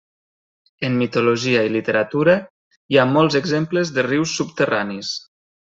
En 0.87 0.95
mitologia 1.01 1.61
i 1.67 1.71
literatura 1.73 2.35
hi 2.93 3.01
ha 3.03 3.07
molts 3.13 3.39
exemples 3.43 3.95
de 3.99 4.09
rius 4.11 4.37
subterranis. 4.43 5.17